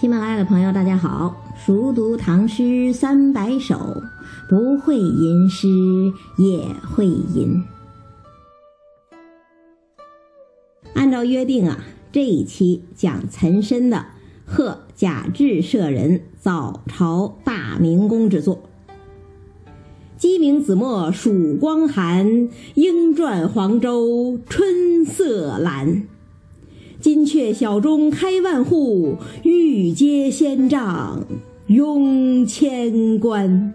[0.00, 1.34] 喜马拉雅的朋友，大家好！
[1.56, 4.00] 熟读唐诗三百首，
[4.48, 5.66] 不会吟诗
[6.36, 7.60] 也会吟。
[10.94, 11.80] 按照约定啊，
[12.12, 13.96] 这一期讲岑参的
[14.46, 18.54] 《贺贾至舍人早朝大明宫之作》。
[20.16, 26.04] 鸡鸣子墨曙光寒，莺啭黄州春色阑。
[27.00, 31.24] 金阙小钟开万户，玉阶仙仗
[31.68, 33.72] 拥千官。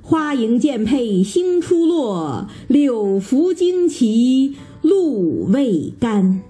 [0.00, 6.40] 花迎剑佩星初落，柳拂旌旗露未干。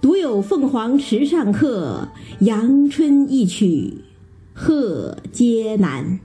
[0.00, 2.08] 独有凤凰池上客，
[2.40, 3.94] 阳春一曲
[4.52, 6.20] 贺阶南。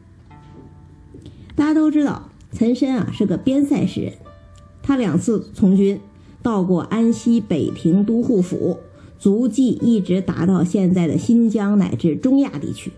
[1.55, 4.13] 大家都知道，岑参啊是个边塞诗人，
[4.83, 5.99] 他两次从军。
[6.41, 8.79] 到过安西北庭都护府，
[9.19, 12.91] 足迹一直达到现在的新疆乃至中亚地区，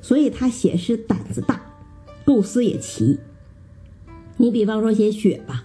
[0.00, 1.60] 所以他写诗胆子大，
[2.24, 3.18] 构思也奇。
[4.36, 5.64] 你比方说写雪吧，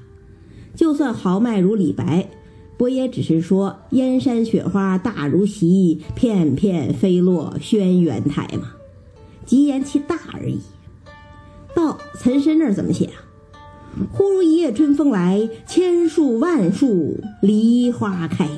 [0.76, 2.30] 就算豪迈如李白，
[2.78, 8.74] 不也只是说燕山雪花大如席，片片飞落轩辕台吗？
[9.46, 10.60] 极言其大而已。
[11.76, 13.25] 到岑参那儿怎么写啊？
[14.12, 18.50] 忽如一夜春风来，千树万树梨花开。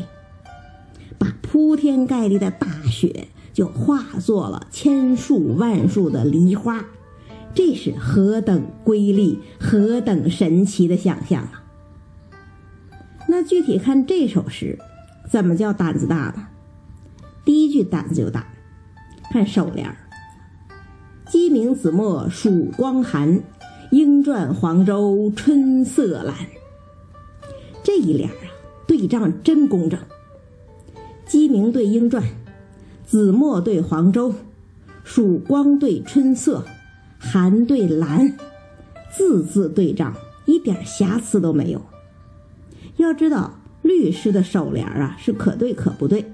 [1.19, 6.85] 把铺天盖地的大雪就化作了千树万树的梨花，
[7.53, 11.63] 这是何等瑰丽、何等神奇的想象啊！
[13.27, 14.77] 那具体看这首诗，
[15.29, 16.47] 怎么叫胆子大呢？
[17.45, 18.47] 第一句胆子就大，
[19.31, 19.97] 看首联儿
[21.29, 23.41] ：“鸡鸣子墨曙光寒。”
[23.91, 26.33] 莺啭黄州春色阑，
[27.83, 28.35] 这一联啊，
[28.85, 29.97] 对仗真工整。
[31.25, 32.21] 鸡鸣对莺啭，
[33.05, 34.33] 子墨对黄州，
[35.05, 36.65] 曙光对春色，
[37.17, 38.37] 寒对蓝，
[39.09, 40.13] 字字对仗，
[40.45, 41.81] 一点瑕疵都没有。
[42.97, 46.25] 要知道，律诗的首联啊是可对可不对，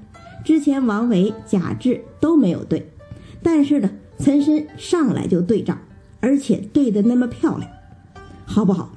[0.44, 2.91] 之前王维、贾至都没有对，
[3.44, 5.79] 但是呢，岑参上来就对仗。
[6.23, 7.69] 而且对的那么漂亮，
[8.45, 8.89] 好不好？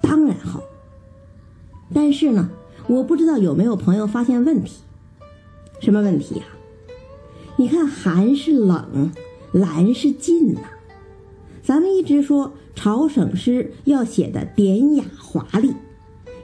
[0.00, 0.62] 当然好。
[1.92, 2.48] 但是呢，
[2.86, 4.82] 我不知道有没有朋友发现问题？
[5.80, 6.44] 什么问题呀？
[7.56, 9.10] 你看，寒是冷，
[9.50, 10.60] 蓝是近呐。
[11.60, 15.74] 咱们一直说朝省诗要写的典雅华丽，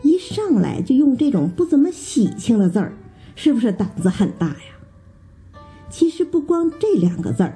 [0.03, 2.95] 一上来就用这种不怎么喜庆的字儿，
[3.37, 5.61] 是不是胆子很大呀？
[5.89, 7.55] 其实不光这两个字儿。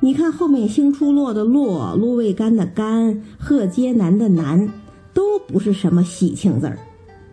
[0.00, 4.72] 你看后面“星出落”的“落”，“露未干”的“干”，“贺接南”的“南”，
[5.12, 6.78] 都不是什么喜庆字儿，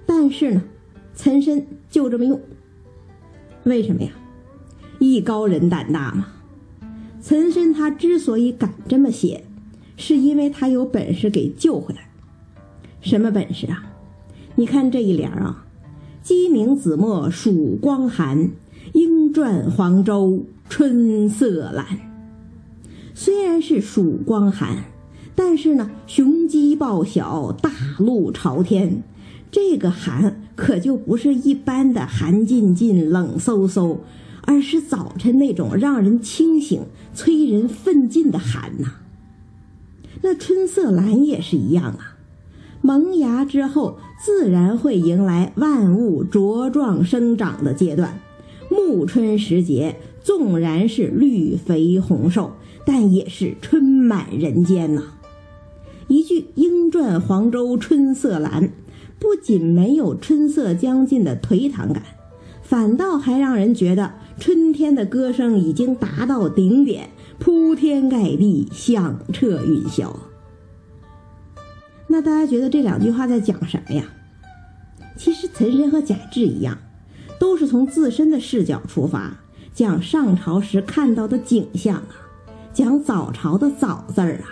[0.06, 0.64] 但是呢，
[1.14, 2.40] 岑参就这么用。
[3.66, 4.10] 为什么呀？
[4.98, 6.28] 艺高人胆大嘛。
[7.22, 9.44] 岑参他之所以敢这么写，
[9.96, 12.10] 是因为他有本事给救回来。
[13.02, 13.84] 什么本事啊？
[14.56, 15.66] 你看这一联啊
[16.24, 18.50] ：“鸡鸣子墨曙光寒，
[18.94, 21.86] 莺啭黄州春色阑。”
[23.18, 24.84] 虽然是曙光寒，
[25.36, 29.04] 但是呢，雄鸡报晓，大路朝天。
[29.50, 34.00] 这个寒可就不是一般的寒浸浸、冷飕飕，
[34.42, 36.82] 而是早晨那种让人清醒、
[37.14, 38.96] 催人奋进的寒呐。
[40.22, 42.18] 那春色阑也是一样啊，
[42.82, 48.20] 萌芽之后，自然会迎来万物茁壮生长的阶段。
[48.70, 52.52] 暮春时节，纵然是绿肥红瘦。
[52.86, 55.04] 但也是春满人间呐！
[56.08, 58.70] 一句“莺转黄州春色阑”，
[59.18, 62.04] 不仅没有春色将近的颓唐感，
[62.62, 67.10] 反倒还让人觉得春天的歌声已经达到顶点，
[67.40, 70.16] 铺天盖地，响彻云霄。
[72.08, 74.06] 那大家觉得这两句话在讲什么呀？
[75.18, 76.78] 其实岑参和贾至一样，
[77.40, 79.40] 都是从自身的视角出发，
[79.74, 82.25] 讲上朝时看到的景象啊。
[82.76, 84.52] 讲早朝的“早”字儿啊，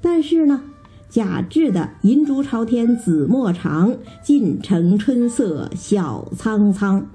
[0.00, 0.60] 但是呢，
[1.08, 7.06] 贾至的“银烛朝天紫墨长，尽城春色晓苍苍”，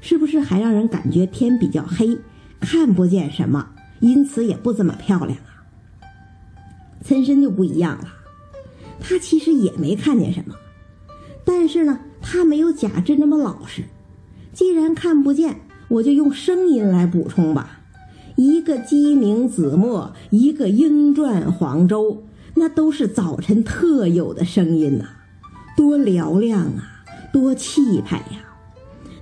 [0.00, 2.16] 是不是还让人感觉天比较黑，
[2.58, 3.68] 看不见什么，
[4.00, 5.60] 因此也不怎么漂亮啊？
[7.04, 8.08] 岑参就不一样了，
[8.98, 10.54] 他其实也没看见什么，
[11.44, 13.82] 但是呢，他没有贾至那么老实。
[14.54, 17.73] 既然看不见，我就用声音来补充吧。
[18.36, 22.22] 一个鸡鸣子墨，一个莺啭黄州，
[22.54, 25.04] 那都是早晨特有的声音呐，
[25.76, 28.44] 多嘹亮啊，多气派呀！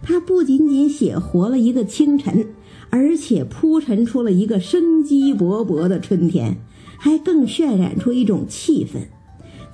[0.03, 2.47] 他不仅仅写活了一个清晨，
[2.88, 6.56] 而且铺陈出了一个生机勃勃的春天，
[6.99, 8.99] 还更渲染出一种气氛。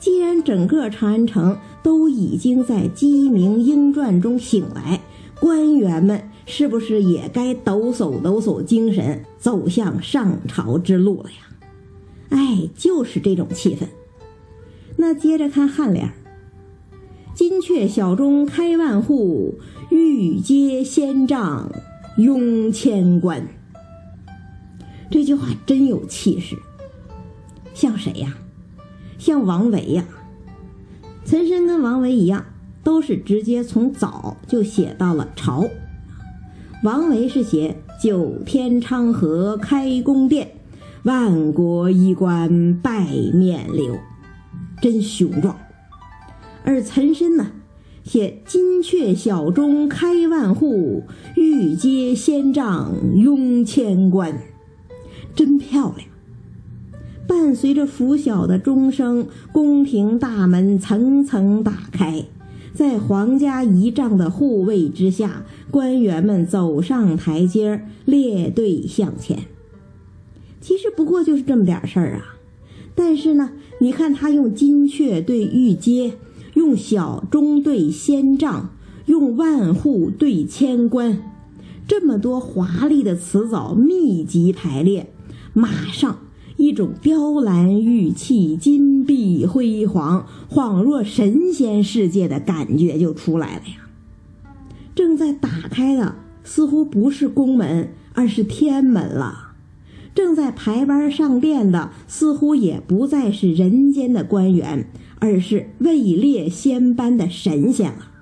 [0.00, 5.00] 既然整个长安城都已经在鸡鸣莺啭中醒来，
[5.40, 11.36] 官员们是不是也该抖擞抖擞精神，走向上朝之路了呀？
[12.30, 13.86] 哎，就是这种气氛。
[14.96, 16.10] 那接着看颔联
[17.34, 19.58] 金阙小钟开万户，
[19.90, 21.70] 玉阶仙帐
[22.16, 23.46] 拥千官。
[25.10, 26.56] 这句话真有气势，
[27.74, 28.38] 像谁呀？
[29.18, 30.04] 像王维呀。
[31.26, 32.42] 岑参跟王维一样，
[32.82, 35.68] 都是直接从早就写到了朝。
[36.84, 40.52] 王维是写九天昌河开宫殿，
[41.02, 43.04] 万国衣冠拜
[43.34, 43.98] 冕旒，
[44.80, 45.56] 真雄壮。
[46.62, 47.48] 而岑参呢，
[48.04, 51.02] 写金阙小钟开万户，
[51.34, 54.40] 玉阶仙帐拥千官，
[55.34, 56.08] 真漂亮。
[57.26, 62.24] 伴随着拂晓的钟声，宫廷大门层层打开，
[62.78, 69.46] 在皇家仪仗的护卫之下，官员们走上台阶，列队向前。
[70.60, 72.38] 其实不过就是这么点事儿啊，
[72.94, 76.18] 但是呢，你看他用金阙对玉阶。
[76.54, 78.70] 用小钟对仙杖，
[79.06, 81.20] 用万户对千官，
[81.88, 85.12] 这么多华丽的词藻密集排列，
[85.52, 86.18] 马上
[86.58, 93.88] 一种雕栏玉砌、金碧辉煌、恍若神仙世界的感觉就出来了呀！
[94.94, 99.54] 正在打开的似乎不是宫门，而是天门了；
[100.14, 104.86] 正在排班上殿的似乎也不再是人间的官员。
[105.20, 108.12] 而是位列仙班的神仙了，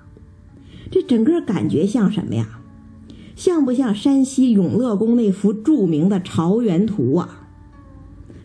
[0.89, 2.59] 这整个感觉像什么呀？
[3.35, 7.46] 像不像山西永乐宫那幅著名的朝元图啊？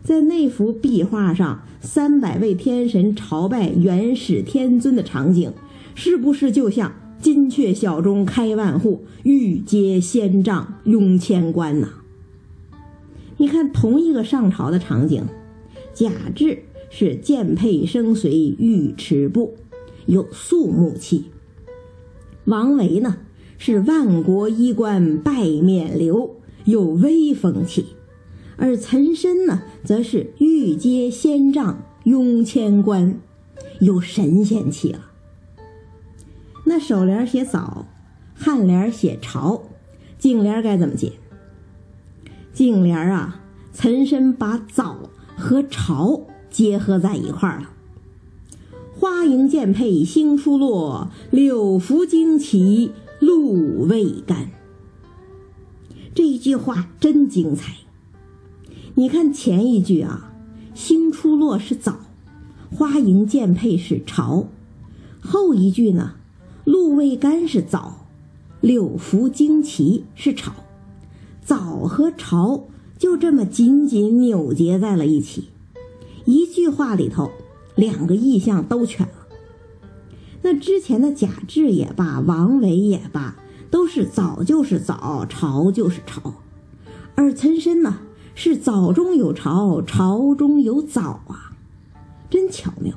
[0.03, 5.53] 在那幅壁画上，三百位天神朝拜元始天尊的场景，
[5.95, 11.89] 是不是就像金阙小钟开万户，玉阶仙帐拥千官呢？
[13.37, 15.25] 你看，同一个上朝的场景，
[15.93, 16.63] 贾至。
[16.95, 19.55] 是剑佩生随玉尺步，
[20.05, 21.23] 有肃穆气。
[22.45, 23.17] 王维呢
[23.57, 26.29] 是万国衣冠拜冕旒，
[26.65, 27.87] 有威风气。
[28.57, 33.19] 而岑参呢则是玉阶仙帐拥千官，
[33.79, 35.11] 有神仙气了。
[36.65, 37.87] 那首联写早，
[38.39, 39.63] 颔联写朝，
[40.17, 41.13] 颈联该怎么解？
[42.53, 43.41] 颈联啊，
[43.73, 46.27] 岑参把早和朝。
[46.53, 47.71] 结合在一块儿了。
[48.95, 54.51] 花迎剑佩星初落，柳拂旌旗露未干。
[56.13, 57.73] 这一句话真精彩。
[58.95, 60.31] 你看前一句啊，
[60.75, 61.97] 星出落是早，
[62.71, 64.45] 花迎剑佩是朝；
[65.19, 66.13] 后一句呢，
[66.63, 68.05] 露未干是早，
[68.61, 70.53] 柳拂旌旗是朝。
[71.43, 72.65] 早和朝
[72.99, 75.49] 就这么紧紧扭结在了一起。
[76.25, 77.31] 一句话里头，
[77.75, 79.27] 两个意象都全了。
[80.43, 83.37] 那之前的贾至也罢，王维也罢，
[83.71, 86.35] 都是早就是早，朝就是朝，
[87.15, 87.97] 而岑参呢，
[88.35, 91.53] 是早中有朝，朝中有早啊，
[92.29, 92.95] 真巧妙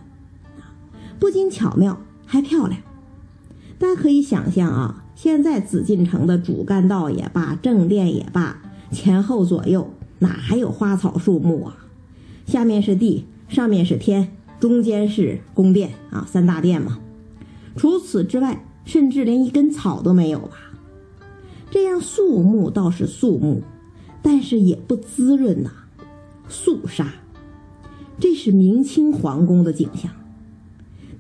[1.18, 2.80] 不仅巧妙，还漂亮。
[3.78, 9.90] 大家可以想象啊，现在紫禁城的主干道也罢，正殿也罢，前后左右
[10.20, 11.76] 哪还有花草树木啊？
[12.46, 16.98] 下面是地，上面是天，中间是宫殿啊，三大殿嘛。
[17.76, 20.56] 除此之外，甚至连一根草都没有吧？
[21.70, 23.62] 这样肃穆倒是肃穆，
[24.28, 25.70] 但是也不滋润呐，
[26.48, 27.14] 肃杀。
[28.18, 30.10] 这是明清皇宫的景象，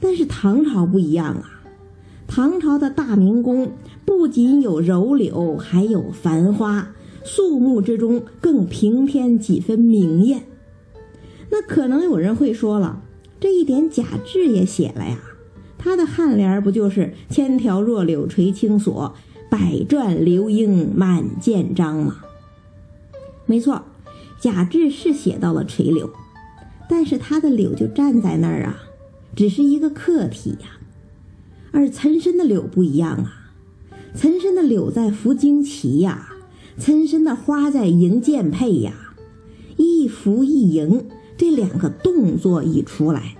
[0.00, 1.62] 但是唐朝不一样啊。
[2.26, 3.70] 唐朝的大明宫
[4.04, 6.88] 不仅有柔柳，还有繁花，
[7.22, 10.42] 肃穆之中更平添几分明艳。
[11.50, 13.04] 那可能有人会说了，
[13.38, 15.16] 这一点贾至也写了呀，
[15.78, 19.14] 他的颔联不就是“千条弱柳垂青锁，
[19.48, 22.16] 百转流莺满建章”吗？
[23.46, 23.82] 没错，
[24.40, 26.10] 贾至是写到了垂柳，
[26.88, 28.76] 但是他的柳就站在那儿啊，
[29.34, 30.78] 只是一个客体呀。
[31.72, 33.52] 而岑参的柳不一样啊，
[34.14, 36.28] 岑参的柳在拂旌旗呀，
[36.78, 38.92] 岑参的花在迎剑佩呀，
[39.76, 41.06] 一拂一迎。
[41.38, 43.36] 这两个动作一出来，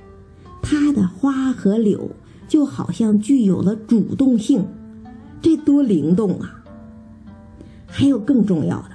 [0.60, 2.10] 它的花和柳
[2.46, 4.66] 就好像具有了主动性，
[5.40, 6.62] 这多灵动啊！
[7.86, 8.90] 还有更重要的，“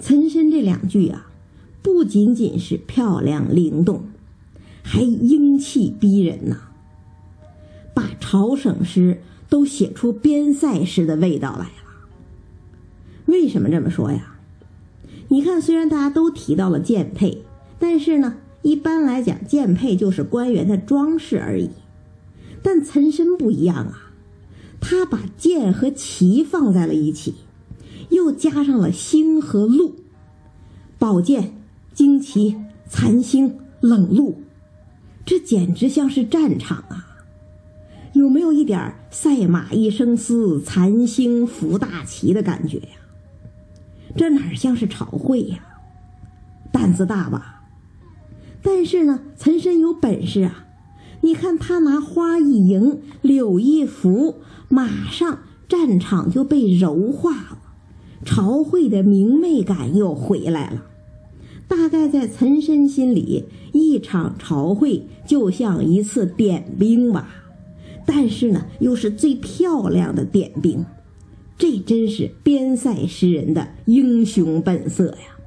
[0.00, 1.30] 岑参”这两句啊，
[1.82, 4.04] 不仅仅是漂亮灵动，
[4.82, 6.56] 还英气逼人呐，
[7.94, 11.72] 把朝省诗都写出边塞诗的味道来了。
[13.26, 14.36] 为什么这么说呀？
[15.28, 17.42] 你看，虽然大家都提到了剑佩，
[17.78, 21.70] 但是呢，一般来讲，剑佩就是官员的装饰而已。
[22.62, 24.12] 但岑参不一样啊，
[24.80, 27.34] 他把剑和旗放在了一起，
[28.10, 29.96] 又加上了星和露，
[30.98, 31.54] 宝剑、
[31.94, 32.56] 旌旗、
[32.88, 34.40] 残星、冷露，
[35.24, 37.04] 这简直像是战场啊！
[38.14, 42.88] 有没有一点赛马一声嘶，残星拂大旗的感觉呀？
[44.16, 45.58] 这哪像是朝会呀？
[46.72, 47.64] 胆子大吧？
[48.62, 50.64] 但是呢，岑参有本事啊！
[51.20, 54.36] 你看他拿花一迎，柳一拂，
[54.68, 57.58] 马上战场就被柔化了，
[58.28, 60.84] 朝会的明媚感又回来了。
[61.66, 67.26] 大概在岑参心里，一场朝会就像一次点兵吧，
[68.04, 70.84] 但是呢，又是最漂亮的点兵。
[71.56, 75.38] 这真是边塞诗人的英雄本色呀！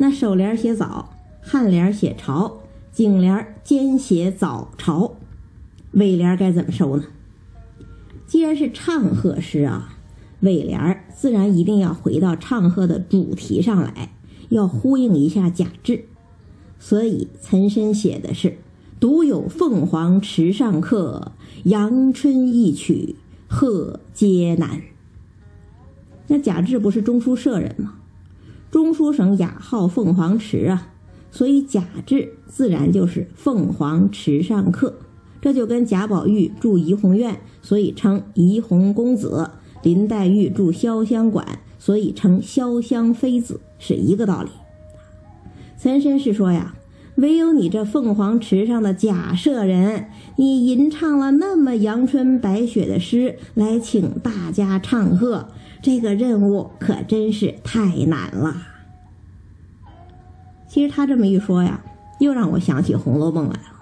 [0.00, 1.10] 那首联写早，
[1.44, 5.14] 颔联写朝，颈联兼写早朝，
[5.92, 7.04] 尾联该怎么收呢？
[8.26, 9.99] 既然是唱和诗啊，
[10.40, 14.12] 尾联儿自然一定要回到唱和的主题上来，
[14.48, 16.04] 要呼应一下贾至。
[16.78, 18.58] 所以岑参写的是
[18.98, 21.32] “独有凤凰池上客，
[21.64, 23.16] 阳春一曲”。
[23.52, 24.80] 贺皆难。
[26.28, 27.94] 那贾至不是中书舍人吗？
[28.70, 30.92] 中书省雅号凤凰池啊，
[31.32, 35.00] 所以贾至自然就是凤凰池上客。
[35.40, 39.50] 这就跟贾宝玉住怡红院，所以称怡红公子；
[39.82, 44.50] 林黛玉住潇湘馆，所以称潇湘妃子，是一个道理。
[45.76, 46.74] 岑参是说呀。
[47.16, 50.06] 唯有你这凤凰池上的贾舍人，
[50.36, 55.48] 你吟唱了那么阳春白雪的诗来请大家唱和，
[55.82, 58.56] 这个任务可真是太难了。
[60.66, 61.82] 其实他这么一说呀，
[62.20, 63.80] 又让我想起《红楼梦》来了。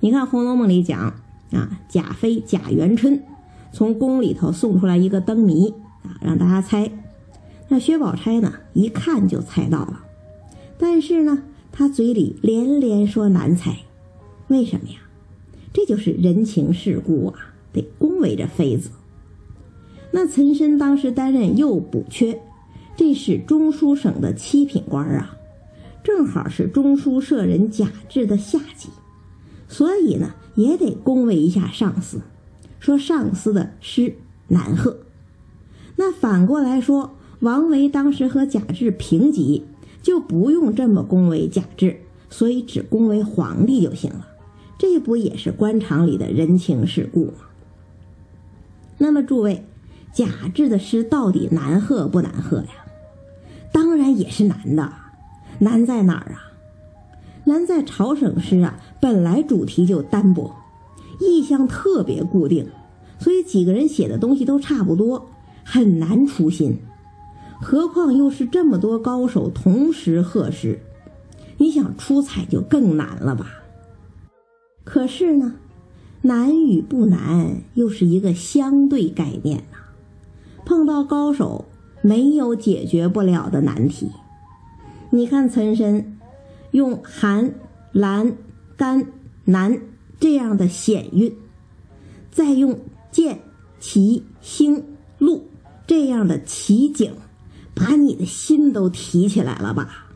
[0.00, 1.00] 你看《红楼梦》里讲
[1.52, 3.22] 啊，贾妃贾元春
[3.72, 5.70] 从宫里头送出来一个灯谜
[6.02, 6.90] 啊，让大家猜。
[7.68, 10.04] 那薛宝钗呢，一看就猜到了，
[10.78, 11.42] 但是呢。
[11.70, 13.76] 他嘴里连连说难猜，
[14.48, 14.96] 为什么呀？
[15.72, 18.90] 这就是人情世故啊，得恭维着妃子。
[20.10, 22.40] 那岑参当时担任右补缺，
[22.96, 25.36] 这是中书省的七品官啊，
[26.02, 28.88] 正好是中书舍人贾至的下级，
[29.68, 32.20] 所以呢也得恭维一下上司，
[32.78, 34.14] 说上司的诗
[34.48, 34.98] 难贺。
[35.96, 39.64] 那反过来说，王维当时和贾至平级。
[40.00, 44.26] 就不用这么恭维贾至，所以只恭维皇帝就行了。
[44.78, 47.48] 这不也是官场里的人情世故吗？
[48.96, 49.66] 那么诸位，
[50.14, 52.68] 贾至的诗到底难贺不难贺呀？
[53.72, 54.90] 当然也是难的。
[55.58, 56.52] 难在哪儿啊？
[57.44, 60.56] 难在朝省诗啊，本来主题就单薄，
[61.18, 62.68] 意象特别固定，
[63.18, 65.28] 所以几个人写的东西都差不多，
[65.64, 66.78] 很难出新。
[67.60, 70.80] 何况又是这么多高手同时贺诗，
[71.56, 73.46] 你想出彩就更难了吧？
[74.84, 75.54] 可是呢，
[76.22, 79.78] 难与不难又是一个相对概念呐。
[80.64, 81.64] 碰到高手，
[82.00, 84.10] 没有解决不了的难题。
[85.10, 86.18] 你看岑参
[86.70, 87.54] 用寒、
[87.92, 88.36] 蓝、
[88.76, 89.06] 干、
[89.46, 89.80] 难
[90.20, 91.36] 这样的险韵，
[92.30, 92.78] 再用
[93.10, 93.40] 剑、
[93.80, 94.84] 旗、星、
[95.18, 95.48] 露
[95.86, 97.12] 这样的奇景。
[97.74, 100.08] 把你的心都提起来了吧？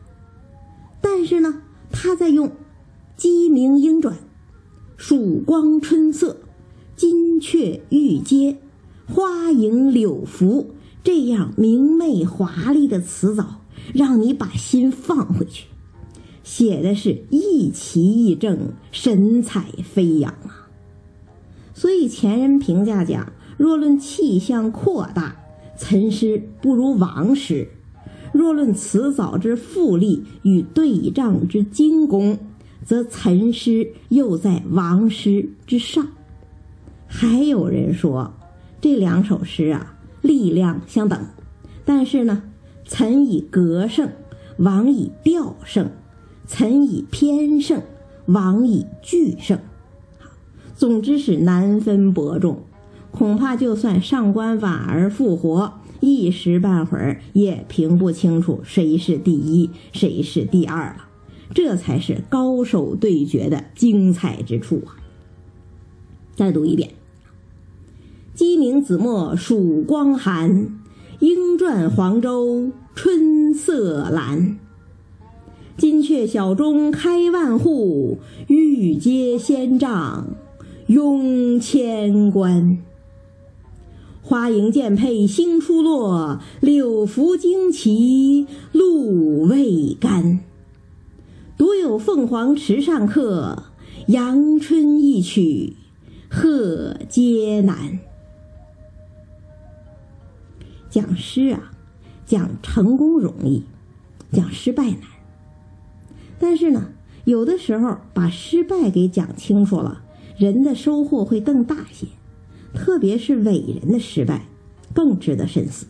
[0.99, 1.61] 但是呢，
[1.93, 2.51] 他在用
[3.15, 4.17] 鸡鸣莺转、
[4.97, 6.41] 曙光春色、
[6.97, 8.57] 金雀玉阶、
[9.07, 13.61] 花影柳拂这样明媚华丽的词藻，
[13.93, 15.67] 让你把心放回去，
[16.55, 20.69] 写的是意奇意正、神采飞扬啊！
[21.73, 25.35] 所以前人评价讲，若论气象扩大。
[25.75, 27.69] 岑诗不如王诗，
[28.31, 32.37] 若论辞藻之富丽与对仗之精工，
[32.85, 36.07] 则岑诗又在王诗之上。
[37.07, 38.31] 还有人说，
[38.79, 41.19] 这两首诗啊，力量相等，
[41.83, 42.43] 但是呢，
[42.85, 44.07] 岑以格胜，
[44.57, 45.87] 王以调胜；
[46.55, 47.81] 臣以偏胜，
[48.27, 49.57] 王以句胜。
[50.75, 52.59] 总之是难分伯仲，
[53.09, 61.07] 恐怕就算上官婉儿复活，一时半会儿也评不清楚谁是第一，谁是第二了。
[61.55, 64.93] 这才是高手对决的精彩之处啊！
[66.35, 66.91] 再读一遍：
[68.35, 70.79] 鸡鸣子墨曙光寒，
[71.17, 74.57] 莺啭黄州春色阑。
[75.75, 80.35] 金阙小钟开万户，玉阶仙帐
[80.87, 82.77] 拥千官。
[84.21, 90.39] 花迎剑佩星初落，柳拂旌旗露未干。
[91.57, 93.63] 独有凤凰池上客，
[94.07, 95.75] 阳春一曲
[96.29, 97.99] 贺皆难。
[100.89, 101.71] 讲诗啊，
[102.25, 103.63] 讲成功容易，
[104.31, 105.12] 讲失败难。
[106.43, 106.89] 但是呢，
[107.23, 110.01] 有的时候把失败给讲清楚了，
[110.35, 112.05] 人的收获会更大些。
[112.73, 114.47] 特别是伟人的失败，
[114.93, 115.85] 更值得深思。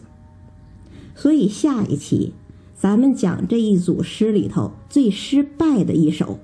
[1.16, 2.34] 所以下一期
[2.76, 6.38] 咱们讲这一组诗里头最失败的一首，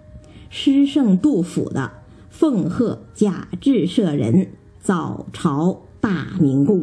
[0.50, 1.82] 诗圣杜甫的
[2.32, 4.48] 《奉贺贾至舍人
[4.80, 6.82] 早朝大明宫》。